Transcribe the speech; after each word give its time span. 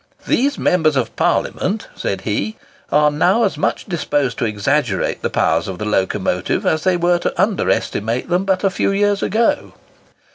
"These 0.27 0.57
members 0.57 0.95
of 0.95 1.15
Parliament," 1.15 1.87
said 1.95 2.21
he, 2.21 2.55
"are 2.91 3.11
now 3.11 3.43
as 3.43 3.55
much 3.55 3.85
disposed 3.85 4.39
to 4.39 4.45
exaggerate 4.45 5.21
the 5.21 5.29
powers 5.29 5.67
of 5.67 5.77
the 5.77 5.85
locomotive, 5.85 6.65
as 6.65 6.83
they 6.83 6.97
were 6.97 7.19
to 7.19 7.39
under 7.39 7.69
estimate 7.69 8.27
them 8.27 8.43
but 8.43 8.63
a 8.63 8.71
few 8.71 8.91
years 8.91 9.21
ago." 9.21 9.73